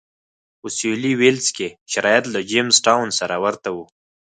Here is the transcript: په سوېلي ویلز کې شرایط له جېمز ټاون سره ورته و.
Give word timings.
په 0.59 0.67
سوېلي 0.77 1.11
ویلز 1.19 1.47
کې 1.57 1.67
شرایط 1.91 2.25
له 2.33 2.39
جېمز 2.49 2.75
ټاون 2.85 3.09
سره 3.19 3.35
ورته 3.43 3.69
و. 3.75 3.77